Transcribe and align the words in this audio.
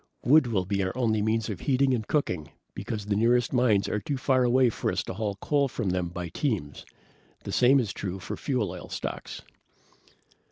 Wood 0.23 0.47
will 0.47 0.65
be 0.65 0.81
our 0.81 0.97
only 0.97 1.21
means 1.21 1.47
of 1.47 1.59
heating 1.59 1.93
and 1.93 2.07
cooking 2.07 2.49
because 2.73 3.05
the 3.05 3.15
nearest 3.15 3.53
mines 3.53 3.87
are 3.87 3.99
too 3.99 4.17
far 4.17 4.43
away 4.43 4.71
for 4.71 4.91
us 4.91 5.03
to 5.03 5.13
haul 5.13 5.35
coal 5.35 5.67
from 5.67 5.89
them 5.91 6.09
by 6.09 6.29
teams. 6.29 6.87
The 7.43 7.51
same 7.51 7.79
is 7.79 7.93
true 7.93 8.15
of 8.15 8.39
fuel 8.39 8.71
oil 8.71 8.89
stocks. 8.89 9.43